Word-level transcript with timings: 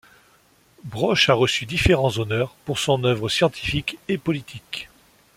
Broch 0.83 1.29
a 1.29 1.33
reçu 1.35 1.67
différents 1.67 2.17
honneurs 2.17 2.55
pour 2.65 2.79
son 2.79 3.03
œuvre 3.03 3.29
scientifique 3.29 3.99
et 4.07 4.17
politique. 4.17 4.89